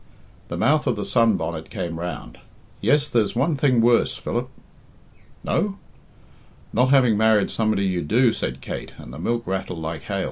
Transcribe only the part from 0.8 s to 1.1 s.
of the